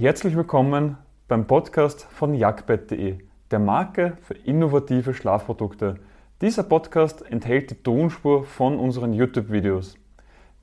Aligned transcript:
Herzlich 0.00 0.36
willkommen 0.36 0.96
beim 1.26 1.48
Podcast 1.48 2.04
von 2.04 2.32
jagdbett.de, 2.32 3.18
der 3.50 3.58
Marke 3.58 4.16
für 4.22 4.34
innovative 4.34 5.12
Schlafprodukte. 5.12 5.96
Dieser 6.40 6.62
Podcast 6.62 7.28
enthält 7.28 7.72
die 7.72 7.82
Tonspur 7.82 8.44
von 8.44 8.78
unseren 8.78 9.12
YouTube-Videos. 9.12 9.96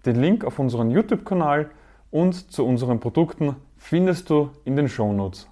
Den 0.06 0.22
Link 0.22 0.46
auf 0.46 0.58
unseren 0.58 0.90
YouTube-Kanal 0.90 1.70
und 2.12 2.50
zu 2.50 2.66
unseren 2.66 3.02
Produkten 3.02 3.58
findest 3.76 4.30
du 4.30 4.52
in 4.64 4.78
den 4.78 4.88
Shownotes. 4.88 5.50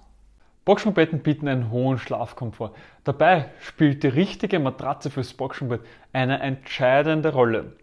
Boxspringbetten 0.64 1.18
bieten 1.18 1.46
einen 1.46 1.70
hohen 1.70 1.98
Schlafkomfort. 1.98 2.74
Dabei 3.04 3.50
spielt 3.60 4.02
die 4.02 4.08
richtige 4.08 4.60
Matratze 4.60 5.10
fürs 5.10 5.34
Boxspringbett 5.34 5.82
eine 6.14 6.40
entscheidende 6.40 7.34
Rolle. 7.34 7.76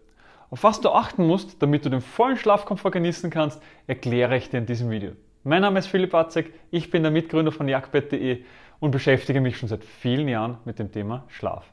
Auf 0.50 0.64
was 0.64 0.80
du 0.80 0.88
achten 0.90 1.28
musst, 1.28 1.62
damit 1.62 1.84
du 1.84 1.90
den 1.90 2.00
vollen 2.00 2.38
Schlafkomfort 2.38 2.90
genießen 2.90 3.30
kannst, 3.30 3.62
erkläre 3.86 4.36
ich 4.36 4.50
dir 4.50 4.58
in 4.58 4.66
diesem 4.66 4.90
Video. 4.90 5.12
Mein 5.44 5.62
Name 5.62 5.80
ist 5.80 5.88
Philipp 5.88 6.12
Watzek, 6.12 6.52
ich 6.70 6.88
bin 6.92 7.02
der 7.02 7.10
Mitgründer 7.10 7.50
von 7.50 7.66
jagdbett.de 7.66 8.44
und 8.78 8.92
beschäftige 8.92 9.40
mich 9.40 9.56
schon 9.56 9.68
seit 9.68 9.84
vielen 9.84 10.28
Jahren 10.28 10.58
mit 10.64 10.78
dem 10.78 10.92
Thema 10.92 11.24
Schlaf. 11.26 11.64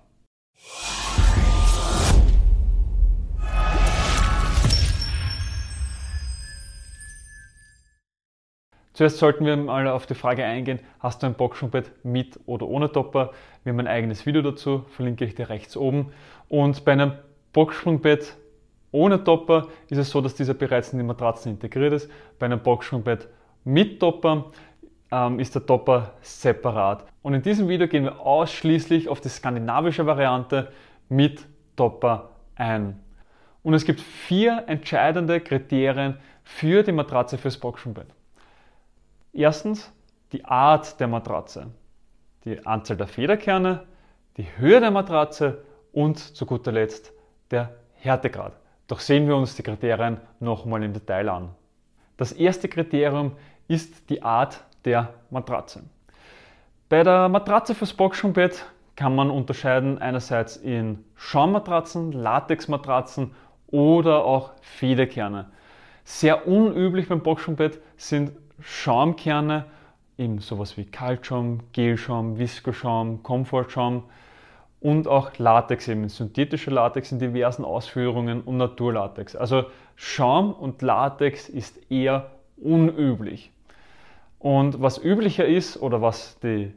Zuerst 8.93 9.19
sollten 9.19 9.45
wir 9.45 9.55
mal 9.55 9.87
auf 9.87 10.07
die 10.07 10.15
Frage 10.15 10.43
eingehen, 10.43 10.79
hast 10.99 11.21
du 11.21 11.27
ein 11.27 11.35
Boxspringbett 11.35 11.91
mit 12.03 12.39
oder 12.47 12.67
ohne 12.67 12.91
Topper? 12.91 13.33
Wir 13.63 13.73
haben 13.73 13.79
ein 13.81 13.87
eigenes 13.87 14.25
Video 14.25 14.41
dazu, 14.41 14.83
verlinke 14.89 15.25
ich 15.25 15.35
dir 15.35 15.49
rechts 15.49 15.77
oben. 15.77 16.11
Und 16.47 16.85
bei 16.85 16.93
einem 16.93 17.13
Boxspringbett 17.53 18.35
ohne 18.91 19.23
Topper 19.23 19.67
ist 19.89 19.99
es 19.99 20.09
so, 20.09 20.21
dass 20.21 20.33
dieser 20.33 20.55
bereits 20.55 20.91
in 20.91 20.97
die 20.97 21.05
Matratzen 21.05 21.51
integriert 21.51 21.93
ist. 21.93 22.09
Bei 22.39 22.47
einem 22.47 22.61
Boxspringbett 22.61 23.27
mit 23.69 23.99
Topper 23.99 24.45
ähm, 25.11 25.39
ist 25.39 25.53
der 25.53 25.65
Topper 25.65 26.13
separat. 26.21 27.05
Und 27.21 27.35
in 27.35 27.41
diesem 27.41 27.67
Video 27.67 27.87
gehen 27.87 28.03
wir 28.03 28.19
ausschließlich 28.19 29.07
auf 29.07 29.21
die 29.21 29.29
skandinavische 29.29 30.05
Variante 30.05 30.71
mit 31.07 31.45
Topper 31.75 32.31
ein. 32.55 32.99
Und 33.61 33.73
es 33.73 33.85
gibt 33.85 34.01
vier 34.01 34.63
entscheidende 34.67 35.39
Kriterien 35.39 36.17
für 36.43 36.81
die 36.81 36.91
Matratze 36.91 37.37
fürs 37.37 37.57
Boxspringbett. 37.57 38.07
Erstens 39.33 39.91
die 40.31 40.43
Art 40.45 40.99
der 40.99 41.07
Matratze, 41.07 41.67
die 42.45 42.65
Anzahl 42.65 42.97
der 42.97 43.07
Federkerne, 43.07 43.85
die 44.37 44.47
Höhe 44.57 44.79
der 44.79 44.91
Matratze 44.91 45.63
und 45.91 46.17
zu 46.17 46.45
guter 46.45 46.71
Letzt 46.71 47.13
der 47.51 47.75
Härtegrad. 47.93 48.53
Doch 48.87 48.99
sehen 48.99 49.27
wir 49.27 49.35
uns 49.35 49.55
die 49.55 49.63
Kriterien 49.63 50.17
nochmal 50.39 50.81
im 50.83 50.93
Detail 50.93 51.29
an. 51.29 51.49
Das 52.17 52.31
erste 52.31 52.67
Kriterium 52.67 53.33
ist 53.69 54.09
die 54.09 54.21
Art 54.21 54.65
der 54.83 55.13
Matratze. 55.29 55.83
Bei 56.89 57.03
der 57.03 57.29
Matratze 57.29 57.75
fürs 57.75 57.93
Boxspringbett 57.93 58.65
kann 58.95 59.15
man 59.15 59.29
unterscheiden 59.29 59.99
einerseits 59.99 60.57
in 60.57 61.05
Schaummatratzen, 61.15 62.11
Latexmatratzen 62.11 63.31
oder 63.67 64.25
auch 64.25 64.51
Federkerne. 64.61 65.51
Sehr 66.03 66.47
unüblich 66.47 67.07
beim 67.07 67.21
Boxspringbett 67.21 67.79
sind 67.95 68.31
Schaumkerne, 68.59 69.65
eben 70.17 70.39
sowas 70.39 70.75
wie 70.75 70.85
Kaltschaum, 70.85 71.59
Gelschaum, 71.71 72.39
Viskoschaum, 72.39 73.21
Komfortschaum 73.21 74.03
und 74.79 75.07
auch 75.07 75.37
Latex, 75.37 75.87
eben 75.87 76.09
synthetischer 76.09 76.71
Latex 76.71 77.11
in 77.11 77.19
diversen 77.19 77.63
Ausführungen 77.63 78.41
und 78.41 78.57
Naturlatex. 78.57 79.35
Also 79.35 79.65
Schaum 79.95 80.53
und 80.53 80.81
Latex 80.81 81.47
ist 81.47 81.91
eher 81.91 82.31
unüblich. 82.57 83.51
Und 84.39 84.81
was 84.81 84.97
üblicher 84.97 85.45
ist 85.45 85.81
oder 85.81 86.01
was 86.01 86.39
die 86.39 86.73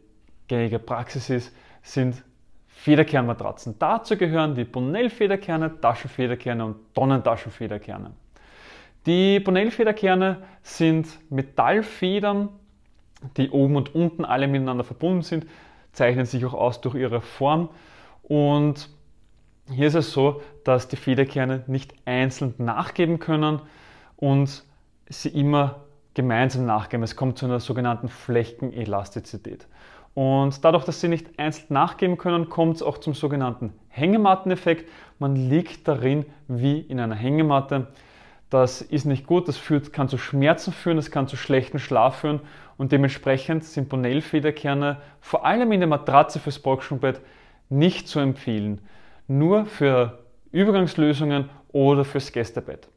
gängige 0.48 0.78
Praxis 0.78 1.30
ist, 1.30 1.56
sind 1.82 2.22
Federkernmatratzen. 2.66 3.76
Dazu 3.78 4.16
gehören 4.16 4.54
die 4.54 4.64
Bonell-Federkerne, 4.64 5.80
Taschenfederkerne 5.80 6.64
und 6.64 6.94
Tonnentaschenfederkerne. 6.94 8.10
Die 9.06 9.40
Bonell-Federkerne 9.40 10.42
sind 10.62 11.08
Metallfedern, 11.30 12.48
die 13.36 13.50
oben 13.50 13.76
und 13.76 13.94
unten 13.94 14.24
alle 14.24 14.48
miteinander 14.48 14.84
verbunden 14.84 15.22
sind, 15.22 15.46
zeichnen 15.92 16.26
sich 16.26 16.44
auch 16.44 16.54
aus 16.54 16.80
durch 16.80 16.96
ihre 16.96 17.20
Form 17.20 17.68
und 18.22 18.88
hier 19.70 19.86
ist 19.86 19.94
es 19.94 20.12
so, 20.12 20.42
dass 20.64 20.88
die 20.88 20.96
Federkerne 20.96 21.64
nicht 21.66 21.94
einzeln 22.04 22.54
nachgeben 22.58 23.18
können 23.18 23.60
und 24.16 24.64
sie 25.08 25.28
immer 25.28 25.81
gemeinsam 26.14 26.66
nachgeben. 26.66 27.02
Es 27.02 27.16
kommt 27.16 27.38
zu 27.38 27.46
einer 27.46 27.60
sogenannten 27.60 28.08
Flächenelastizität. 28.08 29.66
Und 30.14 30.62
dadurch, 30.64 30.84
dass 30.84 31.00
sie 31.00 31.08
nicht 31.08 31.38
einzeln 31.38 31.66
nachgeben 31.70 32.18
können, 32.18 32.48
kommt 32.48 32.76
es 32.76 32.82
auch 32.82 32.98
zum 32.98 33.14
sogenannten 33.14 33.72
Hängematteneffekt. 33.88 34.88
Man 35.18 35.36
liegt 35.36 35.88
darin 35.88 36.26
wie 36.48 36.80
in 36.80 37.00
einer 37.00 37.14
Hängematte. 37.14 37.88
Das 38.50 38.82
ist 38.82 39.06
nicht 39.06 39.26
gut, 39.26 39.48
das 39.48 39.56
führt, 39.56 39.94
kann 39.94 40.10
zu 40.10 40.18
Schmerzen 40.18 40.74
führen, 40.74 40.96
das 40.96 41.10
kann 41.10 41.26
zu 41.26 41.36
schlechten 41.36 41.78
Schlaf 41.78 42.16
führen 42.16 42.40
und 42.76 42.92
dementsprechend 42.92 43.64
sind 43.64 43.88
Bonell-Federkerne 43.88 44.98
vor 45.22 45.46
allem 45.46 45.72
in 45.72 45.80
der 45.80 45.88
Matratze 45.88 46.38
fürs 46.38 46.58
Boxspringbett 46.58 47.22
nicht 47.70 48.08
zu 48.08 48.20
empfehlen. 48.20 48.82
Nur 49.26 49.64
für 49.64 50.18
Übergangslösungen 50.50 51.48
oder 51.72 52.04
fürs 52.04 52.30
Gästebett. 52.30 52.88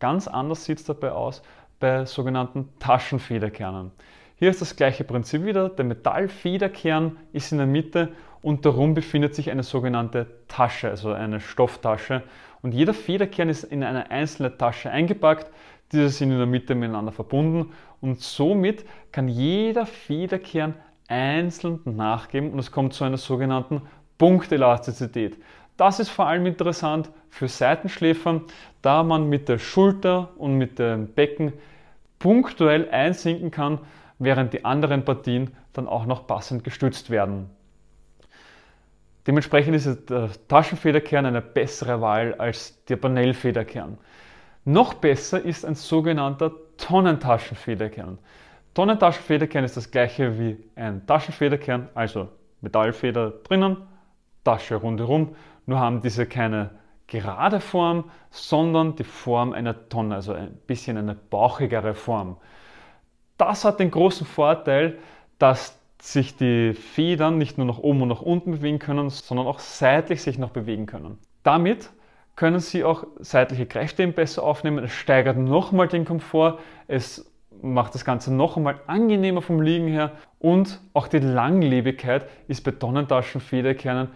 Ganz 0.00 0.26
anders 0.26 0.64
sieht 0.64 0.78
es 0.78 0.84
dabei 0.84 1.12
aus 1.12 1.42
bei 1.80 2.04
sogenannten 2.04 2.68
Taschenfederkernen. 2.78 3.92
Hier 4.36 4.50
ist 4.50 4.60
das 4.60 4.76
gleiche 4.76 5.04
Prinzip 5.04 5.44
wieder. 5.44 5.68
Der 5.68 5.84
Metallfederkern 5.84 7.16
ist 7.32 7.52
in 7.52 7.58
der 7.58 7.66
Mitte 7.66 8.10
und 8.40 8.64
darum 8.64 8.94
befindet 8.94 9.34
sich 9.34 9.50
eine 9.50 9.62
sogenannte 9.62 10.26
Tasche, 10.46 10.90
also 10.90 11.12
eine 11.12 11.40
Stofftasche. 11.40 12.22
Und 12.62 12.72
jeder 12.72 12.94
Federkern 12.94 13.48
ist 13.48 13.64
in 13.64 13.82
eine 13.82 14.10
einzelne 14.10 14.56
Tasche 14.56 14.90
eingepackt. 14.90 15.50
Diese 15.92 16.08
sind 16.08 16.30
in 16.30 16.38
der 16.38 16.46
Mitte 16.46 16.74
miteinander 16.74 17.12
verbunden 17.12 17.72
und 18.00 18.20
somit 18.20 18.84
kann 19.10 19.28
jeder 19.28 19.86
Federkern 19.86 20.74
einzeln 21.08 21.80
nachgeben 21.84 22.52
und 22.52 22.58
es 22.58 22.70
kommt 22.70 22.92
zu 22.92 23.04
einer 23.04 23.16
sogenannten 23.16 23.82
Punktelastizität. 24.18 25.36
Das 25.78 26.00
ist 26.00 26.08
vor 26.08 26.26
allem 26.26 26.44
interessant 26.44 27.08
für 27.30 27.46
Seitenschläfer, 27.46 28.42
da 28.82 29.04
man 29.04 29.28
mit 29.28 29.48
der 29.48 29.58
Schulter 29.58 30.30
und 30.36 30.58
mit 30.58 30.80
dem 30.80 31.06
Becken 31.14 31.52
punktuell 32.18 32.90
einsinken 32.90 33.52
kann, 33.52 33.78
während 34.18 34.52
die 34.52 34.64
anderen 34.64 35.04
Partien 35.04 35.52
dann 35.72 35.86
auch 35.86 36.04
noch 36.04 36.26
passend 36.26 36.64
gestützt 36.64 37.10
werden. 37.10 37.48
Dementsprechend 39.28 39.76
ist 39.76 40.10
der 40.10 40.30
Taschenfederkern 40.48 41.26
eine 41.26 41.42
bessere 41.42 42.00
Wahl 42.00 42.34
als 42.34 42.84
der 42.86 42.96
Panellfederkern. 42.96 43.98
Noch 44.64 44.94
besser 44.94 45.40
ist 45.40 45.64
ein 45.64 45.76
sogenannter 45.76 46.50
Tonnentaschenfederkern. 46.76 48.18
Tonnentaschenfederkern 48.74 49.62
ist 49.62 49.76
das 49.76 49.92
gleiche 49.92 50.40
wie 50.40 50.56
ein 50.74 51.06
Taschenfederkern, 51.06 51.88
also 51.94 52.30
Metallfeder 52.62 53.30
drinnen, 53.44 53.76
Tasche 54.42 54.74
rundherum, 54.74 55.36
nur 55.68 55.78
haben 55.78 56.00
diese 56.00 56.26
keine 56.26 56.70
gerade 57.06 57.60
Form, 57.60 58.04
sondern 58.30 58.96
die 58.96 59.04
Form 59.04 59.52
einer 59.52 59.88
Tonne, 59.88 60.14
also 60.14 60.32
ein 60.32 60.56
bisschen 60.66 60.96
eine 60.96 61.14
bauchigere 61.14 61.94
Form. 61.94 62.36
Das 63.36 63.64
hat 63.64 63.78
den 63.78 63.90
großen 63.90 64.26
Vorteil, 64.26 64.98
dass 65.38 65.78
sich 66.00 66.36
die 66.36 66.74
Federn 66.74 67.38
nicht 67.38 67.58
nur 67.58 67.66
nach 67.66 67.78
oben 67.78 68.02
und 68.02 68.08
nach 68.08 68.22
unten 68.22 68.52
bewegen 68.52 68.78
können, 68.78 69.10
sondern 69.10 69.46
auch 69.46 69.58
seitlich 69.58 70.22
sich 70.22 70.38
noch 70.38 70.50
bewegen 70.50 70.86
können. 70.86 71.18
Damit 71.42 71.90
können 72.36 72.60
Sie 72.60 72.84
auch 72.84 73.04
seitliche 73.18 73.66
Kräfte 73.66 74.06
besser 74.08 74.44
aufnehmen. 74.44 74.84
Es 74.84 74.92
steigert 74.92 75.36
nochmal 75.36 75.88
den 75.88 76.04
Komfort. 76.04 76.58
Es 76.86 77.30
macht 77.60 77.94
das 77.94 78.04
Ganze 78.04 78.32
noch 78.32 78.56
einmal 78.56 78.80
angenehmer 78.86 79.42
vom 79.42 79.60
Liegen 79.60 79.88
her 79.88 80.12
und 80.38 80.80
auch 80.94 81.08
die 81.08 81.18
Langlebigkeit 81.18 82.26
ist 82.46 82.62
bei 82.62 82.70
Tonnentaschenfederkernen 82.70 84.08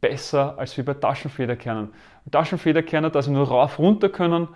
besser 0.00 0.58
als 0.58 0.76
wie 0.78 0.82
bei 0.82 0.94
Taschenfederkernen. 0.94 1.90
Taschenfederkerner, 2.30 3.10
da 3.10 3.22
sie 3.22 3.30
nur 3.30 3.48
rauf 3.48 3.78
runter 3.78 4.08
können, 4.08 4.48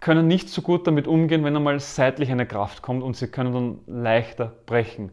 können 0.00 0.26
nicht 0.26 0.48
so 0.48 0.62
gut 0.62 0.86
damit 0.86 1.06
umgehen, 1.06 1.44
wenn 1.44 1.56
einmal 1.56 1.78
seitlich 1.78 2.30
eine 2.30 2.46
Kraft 2.46 2.82
kommt 2.82 3.02
und 3.02 3.16
sie 3.16 3.28
können 3.28 3.52
dann 3.52 4.02
leichter 4.02 4.52
brechen. 4.66 5.10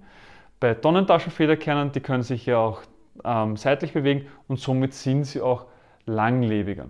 Bei 0.60 0.74
Tonnentaschenfederkernen, 0.74 1.92
die 1.92 2.00
können 2.00 2.24
sich 2.24 2.46
ja 2.46 2.58
auch 2.58 2.82
ähm, 3.24 3.58
seitlich 3.58 3.94
bewegen 3.94 4.28
und 4.48 4.60
somit 4.60 4.94
sind 4.94 5.26
sie 5.26 5.42
auch 5.42 5.66
langlebiger. 6.06 6.88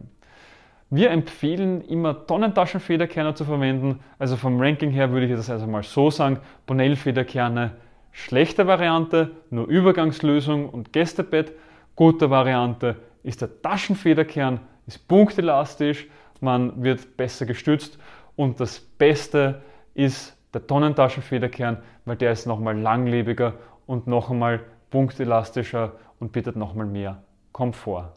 Wir 0.89 1.11
empfehlen 1.11 1.81
immer 1.81 2.25
Tonnentaschenfederkerne 2.27 3.33
zu 3.33 3.43
verwenden. 3.43 3.99
Also 4.19 4.37
vom 4.37 4.61
Ranking 4.61 4.91
her 4.91 5.11
würde 5.11 5.25
ich 5.25 5.33
das 5.33 5.49
also 5.49 5.67
mal 5.67 5.83
so 5.83 6.09
sagen. 6.09 6.39
Bonell-Federkerne, 6.65 7.71
schlechte 8.13 8.67
Variante, 8.67 9.31
nur 9.49 9.67
Übergangslösung 9.67 10.69
und 10.69 10.93
Gästebett. 10.93 11.51
Gute 11.97 12.29
Variante 12.29 12.95
ist 13.23 13.41
der 13.41 13.59
Taschenfederkern, 13.59 14.59
ist 14.85 15.07
punktelastisch, 15.07 16.07
man 16.39 16.83
wird 16.83 17.17
besser 17.17 17.47
gestützt 17.47 17.97
und 18.35 18.59
das 18.59 18.79
Beste 18.79 19.63
ist 19.95 20.37
der 20.53 20.67
Tonnentaschenfederkern, 20.67 21.79
weil 22.05 22.15
der 22.15 22.33
ist 22.33 22.45
nochmal 22.45 22.79
langlebiger 22.79 23.55
und 23.87 24.05
noch 24.05 24.29
einmal 24.29 24.59
punktelastischer 24.91 25.93
und 26.19 26.31
bietet 26.31 26.55
nochmal 26.55 26.85
mehr 26.85 27.23
Komfort. 27.51 28.13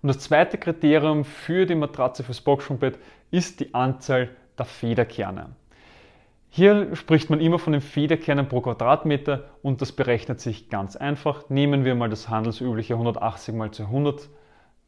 Und 0.00 0.08
das 0.08 0.20
zweite 0.20 0.56
Kriterium 0.56 1.22
für 1.22 1.66
die 1.66 1.74
Matratze 1.74 2.24
fürs 2.24 2.40
Boxspringbett 2.40 2.98
ist 3.30 3.60
die 3.60 3.74
Anzahl 3.74 4.30
der 4.58 4.64
Federkerne. 4.64 5.50
Hier 6.50 6.96
spricht 6.96 7.30
man 7.30 7.40
immer 7.40 7.58
von 7.58 7.72
den 7.72 7.82
Federkernen 7.82 8.48
pro 8.48 8.62
Quadratmeter 8.62 9.50
und 9.62 9.82
das 9.82 9.92
berechnet 9.92 10.40
sich 10.40 10.70
ganz 10.70 10.96
einfach. 10.96 11.48
Nehmen 11.50 11.84
wir 11.84 11.94
mal 11.94 12.08
das 12.08 12.28
handelsübliche 12.28 12.94
180 12.94 13.54
x 13.54 13.76
200 13.76 14.28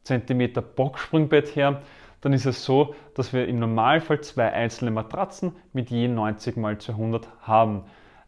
cm 0.04 0.52
Boxspringbett 0.74 1.54
her, 1.54 1.82
dann 2.20 2.32
ist 2.32 2.46
es 2.46 2.64
so, 2.64 2.94
dass 3.14 3.32
wir 3.32 3.46
im 3.48 3.58
Normalfall 3.58 4.20
zwei 4.20 4.52
einzelne 4.52 4.90
Matratzen 4.90 5.52
mit 5.72 5.90
je 5.90 6.08
90 6.08 6.56
x 6.56 6.84
200 6.86 7.28
haben. 7.42 7.84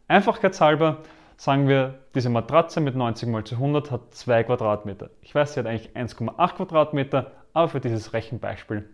Einfachkeitshalber 0.08 0.98
sagen 1.36 1.68
wir, 1.68 1.98
diese 2.14 2.30
Matratze 2.30 2.80
mit 2.80 2.94
90 2.94 3.28
x 3.28 3.50
200 3.50 3.90
hat 3.90 4.14
2 4.14 4.44
Quadratmeter. 4.44 5.10
Ich 5.20 5.34
weiß, 5.34 5.54
sie 5.54 5.60
hat 5.60 5.66
eigentlich 5.66 5.96
1,8 5.96 6.54
Quadratmeter, 6.54 7.32
aber 7.52 7.68
für 7.68 7.80
dieses 7.80 8.12
Rechenbeispiel 8.12 8.88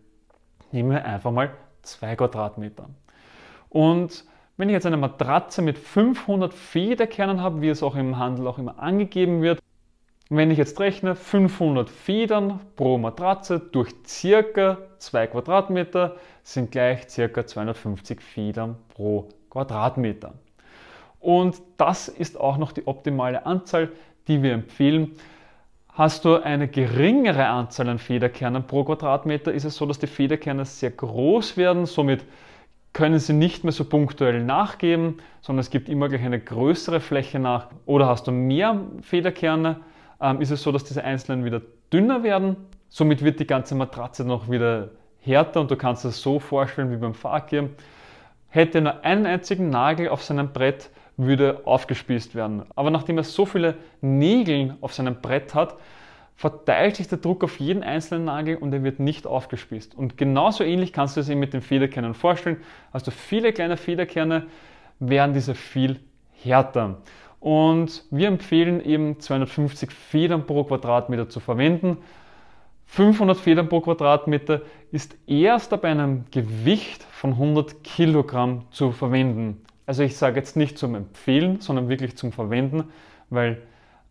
nehmen 0.72 0.90
wir 0.90 1.04
einfach 1.04 1.30
mal 1.30 1.50
2 1.82 2.16
Quadratmeter. 2.16 2.88
Und 3.70 4.24
wenn 4.56 4.68
ich 4.68 4.72
jetzt 4.72 4.86
eine 4.86 4.96
Matratze 4.96 5.62
mit 5.62 5.78
500 5.78 6.52
Federkernen 6.52 7.40
habe, 7.40 7.60
wie 7.60 7.68
es 7.68 7.82
auch 7.82 7.94
im 7.94 8.18
Handel 8.18 8.46
auch 8.46 8.58
immer 8.58 8.78
angegeben 8.78 9.40
wird, 9.42 9.60
wenn 10.30 10.50
ich 10.50 10.58
jetzt 10.58 10.78
rechne, 10.80 11.14
500 11.14 11.88
Federn 11.88 12.60
pro 12.76 12.98
Matratze 12.98 13.60
durch 13.60 13.94
circa 14.06 14.78
2 14.98 15.28
Quadratmeter 15.28 16.16
sind 16.42 16.70
gleich 16.70 17.08
circa 17.08 17.46
250 17.46 18.20
Federn 18.20 18.76
pro 18.94 19.28
Quadratmeter. 19.48 20.34
Und 21.20 21.62
das 21.78 22.08
ist 22.08 22.38
auch 22.38 22.58
noch 22.58 22.72
die 22.72 22.86
optimale 22.86 23.46
Anzahl, 23.46 23.90
die 24.28 24.42
wir 24.42 24.52
empfehlen. 24.52 25.12
Hast 25.88 26.24
du 26.24 26.36
eine 26.36 26.68
geringere 26.68 27.46
Anzahl 27.46 27.88
an 27.88 27.98
Federkernen 27.98 28.64
pro 28.64 28.84
Quadratmeter, 28.84 29.52
ist 29.52 29.64
es 29.64 29.76
so, 29.76 29.86
dass 29.86 29.98
die 29.98 30.06
Federkerne 30.06 30.64
sehr 30.64 30.90
groß 30.90 31.56
werden, 31.56 31.86
somit 31.86 32.24
können 32.98 33.20
sie 33.20 33.32
nicht 33.32 33.62
mehr 33.62 33.72
so 33.72 33.84
punktuell 33.84 34.42
nachgeben, 34.42 35.18
sondern 35.40 35.60
es 35.60 35.70
gibt 35.70 35.88
immer 35.88 36.08
gleich 36.08 36.24
eine 36.24 36.40
größere 36.40 36.98
Fläche 36.98 37.38
nach. 37.38 37.68
Oder 37.86 38.08
hast 38.08 38.26
du 38.26 38.32
mehr 38.32 38.80
Federkerne, 39.02 39.76
ähm, 40.20 40.40
ist 40.40 40.50
es 40.50 40.64
so, 40.64 40.72
dass 40.72 40.82
diese 40.82 41.04
einzelnen 41.04 41.44
wieder 41.44 41.62
dünner 41.92 42.24
werden. 42.24 42.56
Somit 42.88 43.22
wird 43.22 43.38
die 43.38 43.46
ganze 43.46 43.76
Matratze 43.76 44.24
noch 44.24 44.50
wieder 44.50 44.88
härter 45.20 45.60
und 45.60 45.70
du 45.70 45.76
kannst 45.76 46.04
es 46.04 46.20
so 46.20 46.40
vorstellen 46.40 46.90
wie 46.90 46.96
beim 46.96 47.14
Fakir. 47.14 47.70
Hätte 48.48 48.80
nur 48.80 49.04
einen 49.04 49.26
einzigen 49.26 49.70
Nagel 49.70 50.08
auf 50.08 50.24
seinem 50.24 50.52
Brett, 50.52 50.90
würde 51.16 51.60
aufgespießt 51.66 52.34
werden. 52.34 52.64
Aber 52.74 52.90
nachdem 52.90 53.16
er 53.18 53.22
so 53.22 53.46
viele 53.46 53.76
Nägel 54.00 54.74
auf 54.80 54.92
seinem 54.92 55.20
Brett 55.20 55.54
hat, 55.54 55.76
verteilt 56.38 56.94
sich 56.94 57.08
der 57.08 57.18
Druck 57.18 57.42
auf 57.42 57.58
jeden 57.58 57.82
einzelnen 57.82 58.26
Nagel 58.26 58.58
und 58.58 58.72
er 58.72 58.84
wird 58.84 59.00
nicht 59.00 59.26
aufgespießt. 59.26 59.96
Und 59.96 60.16
genauso 60.16 60.62
ähnlich 60.62 60.92
kannst 60.92 61.16
du 61.16 61.20
es 61.20 61.28
eben 61.28 61.40
mit 61.40 61.52
den 61.52 61.62
Federkernen 61.62 62.14
vorstellen. 62.14 62.58
Also 62.92 63.10
viele 63.10 63.52
kleine 63.52 63.76
Federkerne 63.76 64.46
werden 65.00 65.34
diese 65.34 65.56
viel 65.56 65.98
härter. 66.40 66.98
Und 67.40 68.04
wir 68.12 68.28
empfehlen 68.28 68.80
eben 68.84 69.18
250 69.18 69.90
Federn 69.90 70.46
pro 70.46 70.62
Quadratmeter 70.62 71.28
zu 71.28 71.40
verwenden. 71.40 71.98
500 72.86 73.36
Federn 73.36 73.68
pro 73.68 73.80
Quadratmeter 73.80 74.62
ist 74.92 75.16
erst 75.26 75.70
bei 75.80 75.88
einem 75.88 76.26
Gewicht 76.30 77.02
von 77.10 77.32
100 77.32 77.82
Kilogramm 77.82 78.62
zu 78.70 78.92
verwenden. 78.92 79.64
Also 79.86 80.04
ich 80.04 80.16
sage 80.16 80.36
jetzt 80.36 80.56
nicht 80.56 80.78
zum 80.78 80.94
Empfehlen, 80.94 81.60
sondern 81.60 81.88
wirklich 81.88 82.16
zum 82.16 82.30
Verwenden, 82.30 82.84
weil 83.28 83.60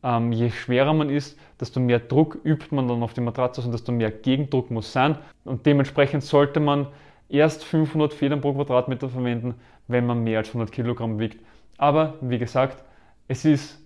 ähm, 0.08 0.32
je 0.32 0.50
schwerer 0.50 0.94
man 0.94 1.10
ist, 1.10 1.38
desto 1.60 1.82
mehr 1.82 2.00
Druck 2.00 2.40
übt 2.46 2.74
man 2.74 2.88
dann 2.88 3.04
auf 3.04 3.14
die 3.14 3.22
Matratze 3.22 3.62
und 3.62 3.74
desto 3.74 3.92
mehr 3.92 4.10
Gegendruck 4.10 4.72
muss 4.72 4.94
sein. 4.94 5.18
Und 5.44 5.66
dementsprechend 5.66 6.24
sollte 6.24 6.62
man 6.62 6.88
erst 7.28 7.66
500 7.66 8.14
Federn 8.14 8.40
pro 8.40 8.54
Quadratmeter 8.54 9.10
verwenden, 9.10 9.56
wenn 9.90 10.06
man 10.06 10.24
mehr 10.24 10.40
als 10.40 10.48
100 10.48 10.72
Kilogramm 10.72 11.20
wiegt. 11.20 11.44
Aber 11.78 12.14
wie 12.22 12.38
gesagt, 12.38 12.82
es 13.28 13.44
ist 13.44 13.80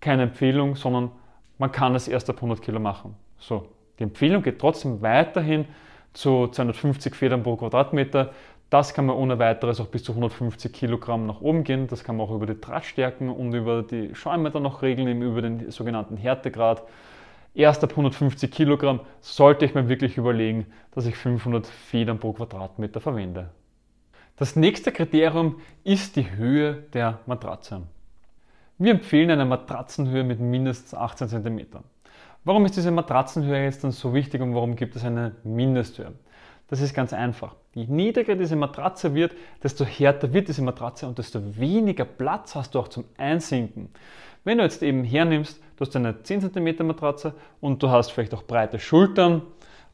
keine 0.00 0.22
Empfehlung, 0.22 0.76
sondern 0.76 1.10
man 1.58 1.72
kann 1.72 1.94
es 1.94 2.08
erst 2.08 2.30
ab 2.30 2.36
100 2.36 2.62
Kilo 2.62 2.80
machen. 2.80 3.14
So, 3.38 3.68
die 3.98 4.04
Empfehlung 4.04 4.42
geht 4.42 4.58
trotzdem 4.58 5.02
weiterhin 5.02 5.66
zu 6.14 6.48
250 6.48 7.14
Federn 7.14 7.42
pro 7.42 7.56
Quadratmeter. 7.56 8.32
Das 8.68 8.94
kann 8.94 9.06
man 9.06 9.16
ohne 9.16 9.38
weiteres 9.38 9.80
auch 9.80 9.86
bis 9.86 10.02
zu 10.02 10.12
150 10.12 10.72
Kilogramm 10.72 11.26
nach 11.26 11.40
oben 11.40 11.62
gehen. 11.62 11.86
Das 11.86 12.02
kann 12.02 12.16
man 12.16 12.26
auch 12.26 12.34
über 12.34 12.46
die 12.46 12.60
Drahtstärken 12.60 13.28
und 13.28 13.54
über 13.54 13.82
die 13.82 14.14
Schäume 14.14 14.50
dann 14.50 14.64
noch 14.64 14.82
regeln, 14.82 15.06
eben 15.06 15.22
über 15.22 15.40
den 15.40 15.70
sogenannten 15.70 16.16
Härtegrad. 16.16 16.82
Erst 17.54 17.84
ab 17.84 17.90
150 17.90 18.50
Kilogramm 18.50 19.00
sollte 19.20 19.64
ich 19.64 19.74
mir 19.74 19.88
wirklich 19.88 20.18
überlegen, 20.18 20.66
dass 20.90 21.06
ich 21.06 21.16
500 21.16 21.66
Federn 21.66 22.18
pro 22.18 22.32
Quadratmeter 22.32 23.00
verwende. 23.00 23.50
Das 24.36 24.56
nächste 24.56 24.92
Kriterium 24.92 25.60
ist 25.82 26.16
die 26.16 26.30
Höhe 26.32 26.74
der 26.92 27.20
Matratze. 27.24 27.82
Wir 28.78 28.90
empfehlen 28.90 29.30
eine 29.30 29.46
Matratzenhöhe 29.46 30.24
mit 30.24 30.40
mindestens 30.40 30.92
18 30.92 31.28
cm. 31.28 31.66
Warum 32.44 32.66
ist 32.66 32.76
diese 32.76 32.90
Matratzenhöhe 32.90 33.64
jetzt 33.64 33.84
dann 33.84 33.92
so 33.92 34.12
wichtig 34.12 34.42
und 34.42 34.54
warum 34.54 34.76
gibt 34.76 34.94
es 34.94 35.04
eine 35.04 35.36
Mindesthöhe? 35.42 36.12
Das 36.68 36.80
ist 36.80 36.94
ganz 36.94 37.12
einfach. 37.12 37.54
Je 37.74 37.86
niedriger 37.86 38.34
diese 38.34 38.56
Matratze 38.56 39.14
wird, 39.14 39.34
desto 39.62 39.84
härter 39.84 40.32
wird 40.32 40.48
diese 40.48 40.62
Matratze 40.62 41.06
und 41.06 41.18
desto 41.18 41.40
weniger 41.56 42.04
Platz 42.04 42.54
hast 42.54 42.74
du 42.74 42.80
auch 42.80 42.88
zum 42.88 43.04
Einsinken. 43.16 43.90
Wenn 44.42 44.58
du 44.58 44.64
jetzt 44.64 44.82
eben 44.82 45.04
hernimmst, 45.04 45.60
du 45.76 45.84
hast 45.84 45.94
eine 45.94 46.22
10 46.22 46.52
cm 46.52 46.86
Matratze 46.86 47.34
und 47.60 47.82
du 47.82 47.90
hast 47.90 48.10
vielleicht 48.10 48.34
auch 48.34 48.42
breite 48.42 48.78
Schultern, 48.78 49.42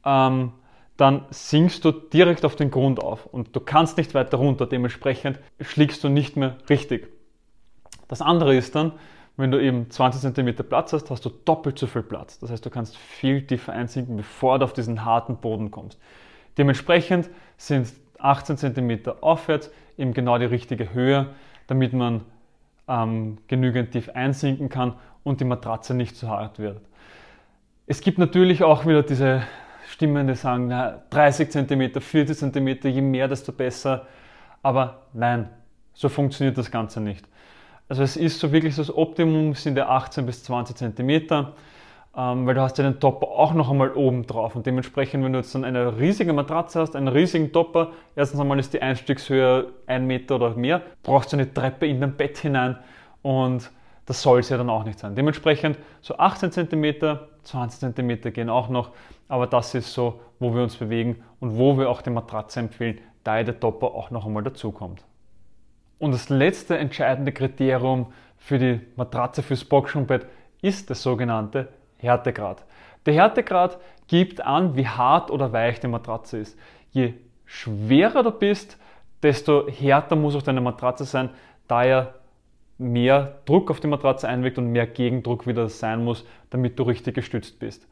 ähm, 0.04 0.52
dann 0.96 1.24
sinkst 1.30 1.84
du 1.84 1.90
direkt 1.90 2.44
auf 2.44 2.56
den 2.56 2.70
Grund 2.70 3.02
auf 3.02 3.26
und 3.26 3.56
du 3.56 3.60
kannst 3.60 3.96
nicht 3.96 4.14
weiter 4.14 4.36
runter. 4.36 4.66
Dementsprechend 4.66 5.38
schlägst 5.60 6.04
du 6.04 6.08
nicht 6.08 6.36
mehr 6.36 6.56
richtig. 6.68 7.08
Das 8.08 8.20
andere 8.20 8.54
ist 8.54 8.74
dann, 8.74 8.92
wenn 9.36 9.50
du 9.50 9.60
eben 9.60 9.90
20 9.90 10.34
cm 10.34 10.54
Platz 10.68 10.92
hast, 10.92 11.10
hast 11.10 11.24
du 11.24 11.30
doppelt 11.30 11.78
so 11.78 11.86
viel 11.86 12.02
Platz. 12.02 12.38
Das 12.38 12.50
heißt, 12.50 12.64
du 12.64 12.70
kannst 12.70 12.96
viel 12.96 13.46
tiefer 13.46 13.72
einsinken, 13.72 14.16
bevor 14.16 14.58
du 14.58 14.64
auf 14.64 14.74
diesen 14.74 15.04
harten 15.04 15.38
Boden 15.38 15.70
kommst. 15.70 15.98
Dementsprechend 16.58 17.30
sind 17.56 17.92
18 18.18 18.56
cm 18.56 19.00
aufwärts 19.20 19.70
eben 19.98 20.12
genau 20.14 20.38
die 20.38 20.44
richtige 20.44 20.92
Höhe, 20.92 21.26
damit 21.66 21.92
man 21.92 22.22
ähm, 22.88 23.38
genügend 23.48 23.92
tief 23.92 24.10
einsinken 24.10 24.68
kann 24.68 24.94
und 25.22 25.40
die 25.40 25.44
Matratze 25.44 25.94
nicht 25.94 26.16
zu 26.16 26.28
hart 26.28 26.58
wird. 26.58 26.80
Es 27.86 28.00
gibt 28.00 28.18
natürlich 28.18 28.62
auch 28.62 28.86
wieder 28.86 29.02
diese 29.02 29.42
Stimmen, 29.88 30.26
die 30.26 30.34
sagen, 30.34 30.68
na, 30.68 31.02
30 31.10 31.50
cm, 31.50 32.00
40 32.00 32.38
cm, 32.38 32.68
je 32.88 33.00
mehr, 33.00 33.28
desto 33.28 33.52
besser. 33.52 34.06
Aber 34.62 35.02
nein, 35.12 35.48
so 35.92 36.08
funktioniert 36.08 36.56
das 36.56 36.70
Ganze 36.70 37.00
nicht. 37.00 37.26
Also 37.88 38.02
es 38.02 38.16
ist 38.16 38.38
so 38.38 38.52
wirklich 38.52 38.76
das 38.76 38.94
Optimum 38.94 39.54
sind 39.54 39.74
der 39.74 39.90
18 39.90 40.24
bis 40.24 40.44
20 40.44 40.76
cm 40.76 41.48
ähm, 42.16 42.46
weil 42.46 42.54
du 42.54 42.60
hast 42.60 42.76
ja 42.78 42.84
den 42.84 43.00
Topper 43.00 43.28
auch 43.28 43.54
noch 43.54 43.70
einmal 43.70 43.92
oben 43.92 44.26
drauf 44.26 44.54
und 44.54 44.66
dementsprechend, 44.66 45.24
wenn 45.24 45.32
du 45.32 45.38
jetzt 45.38 45.54
dann 45.54 45.64
eine 45.64 45.98
riesige 45.98 46.32
Matratze 46.32 46.80
hast, 46.80 46.94
einen 46.94 47.08
riesigen 47.08 47.52
Topper, 47.52 47.92
erstens 48.14 48.40
einmal 48.40 48.58
ist 48.58 48.74
die 48.74 48.82
Einstiegshöhe 48.82 49.68
ein 49.86 50.06
Meter 50.06 50.36
oder 50.36 50.54
mehr, 50.54 50.82
brauchst 51.02 51.32
du 51.32 51.36
eine 51.36 51.52
Treppe 51.52 51.86
in 51.86 52.00
dein 52.00 52.16
Bett 52.16 52.38
hinein 52.38 52.76
und 53.22 53.70
das 54.04 54.20
soll 54.20 54.40
es 54.40 54.48
ja 54.50 54.58
dann 54.58 54.68
auch 54.68 54.84
nicht 54.84 54.98
sein. 54.98 55.14
Dementsprechend 55.14 55.78
so 56.00 56.18
18 56.18 56.52
cm, 56.52 57.18
20 57.44 57.94
cm 57.94 58.32
gehen 58.32 58.50
auch 58.50 58.68
noch, 58.68 58.90
aber 59.28 59.46
das 59.46 59.74
ist 59.74 59.94
so, 59.94 60.20
wo 60.38 60.54
wir 60.54 60.62
uns 60.62 60.76
bewegen 60.76 61.22
und 61.40 61.56
wo 61.56 61.78
wir 61.78 61.88
auch 61.88 62.02
die 62.02 62.10
Matratze 62.10 62.60
empfehlen, 62.60 62.98
da 63.24 63.42
der 63.42 63.58
Topper 63.58 63.86
auch 63.94 64.10
noch 64.10 64.26
einmal 64.26 64.42
dazukommt. 64.42 65.04
Und 65.98 66.12
das 66.12 66.28
letzte 66.28 66.76
entscheidende 66.76 67.32
Kriterium 67.32 68.12
für 68.36 68.58
die 68.58 68.80
Matratze 68.96 69.42
fürs 69.42 69.64
Boxenbett 69.64 70.26
ist 70.60 70.90
das 70.90 71.02
sogenannte 71.02 71.68
Härtegrad. 72.02 72.64
Der 73.06 73.14
Härtegrad 73.14 73.78
gibt 74.08 74.40
an, 74.40 74.76
wie 74.76 74.86
hart 74.86 75.30
oder 75.30 75.52
weich 75.52 75.80
die 75.80 75.88
Matratze 75.88 76.38
ist. 76.38 76.58
Je 76.90 77.14
schwerer 77.46 78.22
du 78.22 78.30
bist, 78.30 78.78
desto 79.22 79.68
härter 79.68 80.16
muss 80.16 80.36
auch 80.36 80.42
deine 80.42 80.60
Matratze 80.60 81.04
sein, 81.04 81.30
da 81.68 81.84
er 81.84 82.14
mehr 82.78 83.38
Druck 83.44 83.70
auf 83.70 83.80
die 83.80 83.86
Matratze 83.86 84.28
einwirkt 84.28 84.58
und 84.58 84.72
mehr 84.72 84.86
Gegendruck 84.86 85.46
wieder 85.46 85.68
sein 85.68 86.04
muss, 86.04 86.26
damit 86.50 86.78
du 86.78 86.82
richtig 86.82 87.14
gestützt 87.14 87.58
bist. 87.58 87.86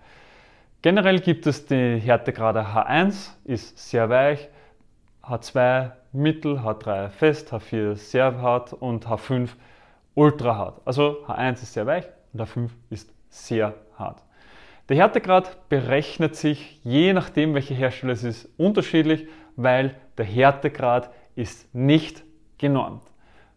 Generell 0.83 1.21
gibt 1.21 1.47
es 1.47 1.67
die 1.67 1.99
Härtegrade 1.99 2.61
H1, 2.61 3.31
ist 3.45 3.79
sehr 3.90 4.09
weich, 4.09 4.49
H2 5.23 5.93
mittel, 6.12 6.59
H3 6.59 7.11
fest, 7.11 7.52
H4 7.52 7.95
sehr 7.95 8.40
hart 8.40 8.73
und 8.73 9.07
H5 9.07 9.50
ultra 10.21 10.55
hart. 10.55 10.83
Also 10.85 11.25
H1 11.27 11.62
ist 11.62 11.73
sehr 11.73 11.87
weich 11.87 12.05
und 12.35 12.43
H5 12.43 12.69
ist 12.91 13.11
sehr 13.31 13.75
hart. 13.97 14.23
Der 14.91 14.97
Härtegrad 14.99 15.69
berechnet 15.71 16.37
sich 16.37 16.79
je 16.85 17.15
nachdem, 17.15 17.55
welcher 17.55 17.75
Hersteller 17.75 18.12
es 18.12 18.23
ist, 18.23 18.49
unterschiedlich, 18.59 19.27
weil 19.57 19.95
der 20.19 20.27
Härtegrad 20.27 21.11
ist 21.37 21.75
nicht 21.75 22.23
genormt. 22.59 23.03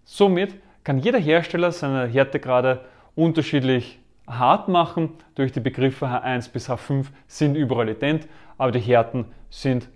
Somit 0.06 0.56
kann 0.86 1.00
jeder 1.00 1.20
Hersteller 1.20 1.74
seine 1.74 2.08
Härtegrade 2.08 2.86
unterschiedlich 3.14 4.00
hart 4.26 4.70
machen. 4.70 5.10
Durch 5.36 5.52
die 5.52 5.60
Begriffe 5.60 6.06
H1 6.06 6.50
bis 6.50 6.70
H5 6.70 7.08
sind 7.28 7.56
überall 7.56 7.90
ident, 7.90 8.26
aber 8.58 8.72
die 8.72 8.80
Härten 8.80 9.26
sind 9.50 9.90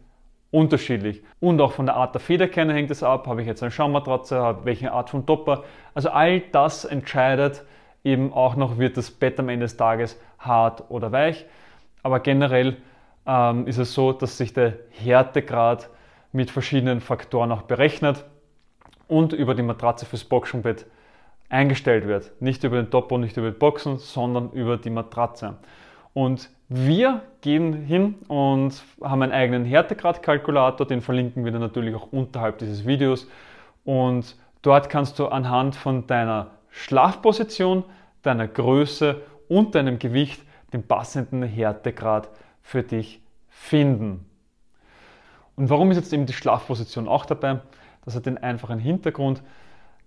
unterschiedlich. 0.52 1.24
Und 1.40 1.60
auch 1.62 1.74
von 1.74 1.86
der 1.86 1.96
Art 1.96 2.16
der 2.16 2.22
Federkerne 2.22 2.74
hängt 2.74 2.92
es 2.92 3.04
ab. 3.04 3.28
Habe 3.28 3.42
ich 3.42 3.48
jetzt 3.48 3.62
eine 3.62 3.72
Schaummatratze, 3.72 4.60
welche 4.64 4.92
Art 4.92 5.10
von 5.10 5.26
Topper. 5.26 5.64
Also 5.94 6.10
all 6.10 6.40
das 6.40 6.86
entscheidet 6.86 7.66
eben 8.04 8.32
auch 8.34 8.56
noch, 8.56 8.78
wird 8.78 8.98
das 8.98 9.12
Bett 9.12 9.40
am 9.40 9.50
Ende 9.50 9.66
des 9.66 9.78
Tages 9.78 10.20
hart 10.40 10.86
oder 10.90 11.12
weich. 11.12 11.46
Aber 12.04 12.22
generell 12.22 12.78
ähm, 13.26 13.68
ist 13.68 13.78
es 13.78 13.94
so, 13.94 14.14
dass 14.14 14.38
sich 14.38 14.54
der 14.54 14.74
Härtegrad 14.92 15.90
mit 16.32 16.50
verschiedenen 16.50 17.02
Faktoren 17.02 17.52
auch 17.52 17.64
berechnet 17.64 18.24
und 19.08 19.34
über 19.34 19.56
die 19.56 19.64
Matratze 19.64 20.06
fürs 20.06 20.24
Boxenbett 20.24 20.86
eingestellt 21.50 22.08
wird. 22.08 22.32
Nicht 22.42 22.64
über 22.64 22.78
den 22.78 22.92
Topper, 22.92 23.18
nicht 23.18 23.38
über 23.38 23.52
die 23.52 23.58
Boxen, 23.58 23.98
sondern 23.98 24.52
über 24.52 24.78
die 24.78 24.90
Matratze. 24.90 25.56
Und 26.18 26.50
wir 26.68 27.22
gehen 27.42 27.74
hin 27.74 28.16
und 28.28 28.84
haben 29.04 29.22
einen 29.22 29.34
eigenen 29.34 29.66
Härtegradkalkulator, 29.66 30.88
den 30.88 31.02
verlinken 31.02 31.46
wir 31.46 31.52
dann 31.52 31.62
natürlich 31.62 31.94
auch 31.94 32.12
unterhalb 32.12 32.58
dieses 32.58 32.88
Videos. 32.88 33.28
Und 33.86 34.36
dort 34.64 34.90
kannst 34.90 35.20
du 35.20 35.28
anhand 35.28 35.76
von 35.76 36.08
deiner 36.08 36.48
Schlafposition, 36.72 37.84
deiner 38.24 38.48
Größe 38.48 39.22
und 39.48 39.76
deinem 39.76 40.00
Gewicht 40.00 40.42
den 40.74 40.82
passenden 40.82 41.44
Härtegrad 41.44 42.30
für 42.64 42.82
dich 42.82 43.22
finden. 43.48 44.26
Und 45.56 45.70
warum 45.70 45.92
ist 45.92 45.98
jetzt 45.98 46.14
eben 46.14 46.26
die 46.26 46.34
Schlafposition 46.34 47.08
auch 47.08 47.28
dabei? 47.28 47.60
Das 48.06 48.16
hat 48.16 48.26
den 48.26 48.40
einfachen 48.40 48.80
Hintergrund. 48.80 49.44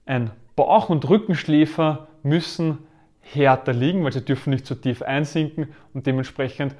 Ein 0.07 0.33
Bauch- 0.57 0.89
und 0.89 1.09
Rückenschläfer 1.09 2.09
müssen 2.25 2.79
härter 3.21 3.73
liegen, 3.73 4.05
weil 4.05 4.13
sie 4.13 4.25
dürfen 4.25 4.51
nicht 4.51 4.67
zu 4.67 4.75
tief 4.75 5.03
einsinken 5.03 5.69
und 5.95 6.07
dementsprechend 6.07 6.75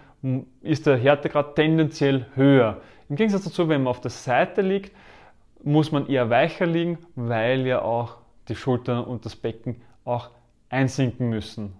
ist 0.63 0.87
der 0.87 0.97
Härtegrad 0.97 1.57
tendenziell 1.57 2.27
höher. 2.35 2.81
Im 3.09 3.17
Gegensatz 3.17 3.45
dazu, 3.45 3.69
wenn 3.69 3.83
man 3.83 3.91
auf 3.91 4.01
der 4.01 4.11
Seite 4.11 4.61
liegt, 4.61 4.95
muss 5.63 5.93
man 5.93 6.09
eher 6.09 6.31
weicher 6.31 6.67
liegen, 6.67 6.99
weil 7.15 7.67
ja 7.67 7.83
auch 7.83 8.17
die 8.49 8.57
Schultern 8.57 9.05
und 9.05 9.25
das 9.25 9.37
Becken 9.37 9.83
auch 10.05 10.31
einsinken 10.69 11.29
müssen. 11.29 11.75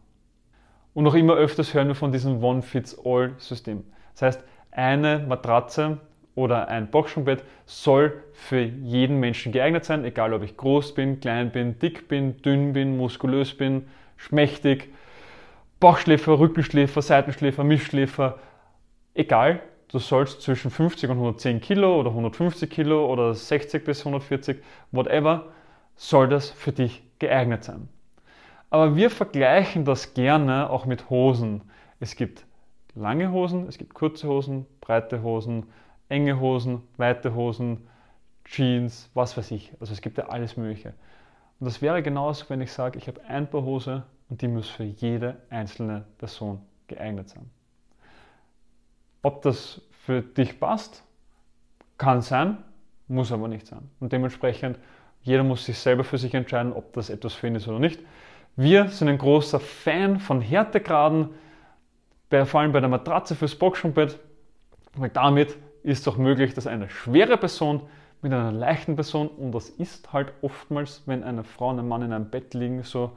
Und 0.93 1.05
noch 1.05 1.15
immer 1.15 1.35
öfters 1.35 1.73
hören 1.73 1.89
wir 1.89 1.95
von 1.95 2.13
diesem 2.13 2.43
One-Fits-All-System. 2.43 3.85
Das 4.15 4.23
heißt, 4.23 4.45
eine 4.73 5.19
Matratze 5.21 5.99
oder 6.35 6.69
ein 6.69 6.91
Boxspringbett 6.91 7.45
soll 7.67 8.23
für 8.33 8.61
jeden 8.61 9.21
Menschen 9.21 9.53
geeignet 9.53 9.85
sein, 9.85 10.05
egal 10.05 10.33
ob 10.33 10.43
ich 10.43 10.57
groß 10.57 10.95
bin, 10.95 11.21
klein 11.21 11.51
bin, 11.53 11.79
dick 11.79 12.09
bin, 12.09 12.41
dünn 12.43 12.73
bin, 12.73 12.97
muskulös 12.97 13.57
bin, 13.57 13.87
schmächtig, 14.21 14.93
Bauchschläfer, 15.81 16.39
Rückenschläfer, 16.39 17.01
Seitenschläfer, 17.01 17.65
Mischschläfer, 17.65 18.39
egal, 19.15 19.63
du 19.89 19.99
sollst 19.99 20.43
zwischen 20.43 20.71
50 20.71 21.09
und 21.11 21.17
110 21.17 21.61
Kilo 21.61 21.99
oder 21.99 22.11
150 22.11 22.69
Kilo 22.69 23.11
oder 23.11 23.35
60 23.35 23.85
bis 23.85 24.01
140, 24.01 24.59
whatever, 24.93 25.47
soll 25.97 26.29
das 26.29 26.51
für 26.51 26.73
dich 26.73 27.03
geeignet 27.19 27.65
sein. 27.65 27.89
Aber 28.69 28.95
wir 28.95 29.11
vergleichen 29.11 29.85
das 29.85 30.15
gerne 30.15 30.71
auch 30.71 30.85
mit 30.85 31.09
Hosen. 31.11 31.63
Es 31.99 32.15
gibt 32.15 32.45
lange 32.95 33.33
Hosen, 33.33 33.67
es 33.69 33.79
gibt 33.79 33.95
kurze 33.95 34.29
Hosen, 34.29 34.67
breite 34.81 35.23
Hosen, 35.23 35.67
enge 36.09 36.39
Hosen, 36.39 36.83
weite 36.99 37.35
Hosen, 37.35 37.89
Jeans, 38.45 39.11
was 39.15 39.37
weiß 39.37 39.51
ich. 39.53 39.73
Also 39.81 39.93
es 39.93 40.03
gibt 40.03 40.19
ja 40.19 40.29
alles 40.29 40.57
Mögliche. 40.57 40.93
Und 41.61 41.67
das 41.67 41.83
wäre 41.83 42.03
genauso, 42.03 42.47
wenn 42.49 42.63
ich 42.63 42.73
sage, 42.73 42.99
ich 42.99 43.07
habe 43.07 43.23
ein 43.29 43.49
Paar 43.49 43.63
Hose 43.63 44.03
und 44.31 44.41
die 44.41 44.49
muss 44.49 44.69
für 44.69 44.85
jede 44.85 45.37
einzelne 45.51 46.05
Person 46.17 46.61
geeignet 46.89 47.29
sein. 47.29 47.51
Ob 49.23 49.43
das 49.43 49.83
für 49.91 50.23
dich 50.23 50.59
passt, 50.59 51.05
kann 51.99 52.23
sein, 52.23 52.57
muss 53.09 53.31
aber 53.31 53.47
nicht 53.47 53.67
sein. 53.67 53.91
Und 54.01 54.13
dementsprechend, 54.13 54.79
jeder 55.23 55.43
muss 55.43 55.67
sich 55.67 55.79
selber 55.79 56.03
für 56.03 56.17
sich 56.17 56.33
entscheiden, 56.33 56.73
ob 56.73 56.95
das 56.95 57.11
etwas 57.11 57.35
für 57.35 57.49
ihn 57.49 57.55
ist 57.55 57.69
oder 57.69 57.79
nicht. 57.79 58.01
Wir 58.57 58.89
sind 58.89 59.09
ein 59.09 59.19
großer 59.19 59.61
Fan 59.61 60.19
von 60.19 60.41
Härtegraden, 60.41 61.29
vor 62.45 62.61
allem 62.61 62.73
bei 62.73 62.81
der 62.81 62.89
Matratze 62.89 63.35
fürs 63.35 63.55
Boxenbett, 63.55 64.19
weil 64.95 65.11
damit 65.11 65.59
ist 65.83 66.01
es 66.01 66.09
auch 66.09 66.17
möglich, 66.17 66.55
dass 66.55 66.67
eine 66.67 66.89
schwere 66.89 67.37
Person 67.37 67.83
mit 68.23 68.33
einer 68.33 68.53
leichten 68.53 68.97
Person, 68.97 69.29
und 69.29 69.53
das 69.53 69.71
ist 69.71 70.13
halt 70.13 70.33
oftmals, 70.43 71.03
wenn 71.07 71.25
eine 71.25 71.45
Frau 71.45 71.71
und 71.71 71.79
ein 71.79 71.89
Mann 71.89 72.03
in 72.03 72.13
einem 72.13 72.31
Bett 72.31 72.55
liegen, 72.55 72.83
so, 72.83 73.13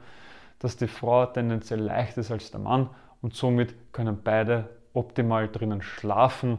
dass 0.58 0.76
die 0.76 0.86
Frau 0.86 1.26
tendenziell 1.26 1.80
leicht 1.80 2.16
ist 2.16 2.30
als 2.30 2.50
der 2.50 2.60
Mann 2.60 2.88
und 3.20 3.34
somit 3.34 3.74
können 3.92 4.18
beide 4.22 4.68
optimal 4.94 5.48
drinnen 5.48 5.82
schlafen 5.82 6.58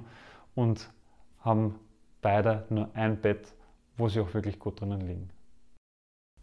und 0.53 0.89
haben 1.41 1.79
beide 2.21 2.65
nur 2.69 2.89
ein 2.93 3.21
Bett, 3.21 3.53
wo 3.97 4.09
sie 4.09 4.19
auch 4.19 4.33
wirklich 4.33 4.59
gut 4.59 4.81
drinnen 4.81 5.01
liegen. 5.01 5.29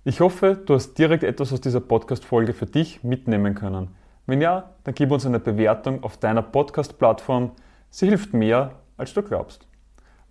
Ich 0.05 0.21
hoffe, 0.21 0.57
du 0.57 0.75
hast 0.75 0.95
direkt 0.95 1.23
etwas 1.23 1.53
aus 1.53 1.61
dieser 1.61 1.81
Podcast-Folge 1.81 2.55
für 2.55 2.67
dich 2.67 3.05
mitnehmen 3.05 3.55
können. 3.55 3.95
Wenn 4.27 4.41
ja, 4.41 4.71
dann 4.85 4.95
gib 4.95 5.13
uns 5.13 5.27
eine 5.27 5.39
Bewertung 5.39 6.03
auf 6.03 6.17
deiner 6.17 6.43
Podcast-Plattform. 6.43 7.53
Sie 7.91 8.07
hilft 8.07 8.35
mehr, 8.35 8.81
als 8.97 9.15
du 9.15 9.23
glaubst. 9.23 9.69